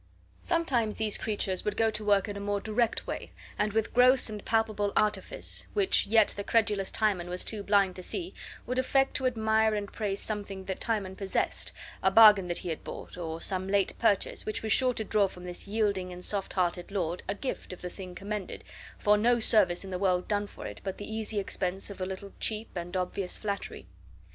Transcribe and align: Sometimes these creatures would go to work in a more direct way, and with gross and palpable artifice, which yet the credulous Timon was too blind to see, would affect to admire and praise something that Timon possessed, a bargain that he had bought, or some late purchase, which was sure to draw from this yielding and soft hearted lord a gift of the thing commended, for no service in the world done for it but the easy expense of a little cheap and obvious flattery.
Sometimes 0.41 0.95
these 0.95 1.19
creatures 1.19 1.63
would 1.63 1.77
go 1.77 1.91
to 1.91 2.03
work 2.03 2.27
in 2.27 2.35
a 2.35 2.39
more 2.39 2.59
direct 2.59 3.05
way, 3.05 3.31
and 3.59 3.71
with 3.71 3.93
gross 3.93 4.31
and 4.31 4.43
palpable 4.43 4.91
artifice, 4.95 5.67
which 5.73 6.07
yet 6.07 6.29
the 6.29 6.43
credulous 6.43 6.89
Timon 6.89 7.29
was 7.29 7.43
too 7.45 7.61
blind 7.61 7.97
to 7.97 8.01
see, 8.01 8.33
would 8.65 8.79
affect 8.79 9.15
to 9.17 9.27
admire 9.27 9.75
and 9.75 9.93
praise 9.93 10.19
something 10.19 10.65
that 10.65 10.81
Timon 10.81 11.15
possessed, 11.15 11.71
a 12.01 12.09
bargain 12.09 12.47
that 12.47 12.57
he 12.57 12.69
had 12.69 12.83
bought, 12.83 13.15
or 13.15 13.41
some 13.41 13.67
late 13.67 13.93
purchase, 13.99 14.43
which 14.43 14.63
was 14.63 14.73
sure 14.73 14.95
to 14.95 15.03
draw 15.03 15.27
from 15.27 15.43
this 15.43 15.67
yielding 15.67 16.11
and 16.11 16.25
soft 16.25 16.53
hearted 16.53 16.89
lord 16.89 17.21
a 17.29 17.35
gift 17.35 17.71
of 17.71 17.81
the 17.83 17.89
thing 17.91 18.15
commended, 18.15 18.63
for 18.97 19.19
no 19.19 19.39
service 19.39 19.83
in 19.83 19.91
the 19.91 19.99
world 19.99 20.27
done 20.27 20.47
for 20.47 20.65
it 20.65 20.81
but 20.83 20.97
the 20.97 21.13
easy 21.15 21.37
expense 21.37 21.91
of 21.91 22.01
a 22.01 22.07
little 22.07 22.33
cheap 22.39 22.69
and 22.75 22.97
obvious 22.97 23.37
flattery. 23.37 23.85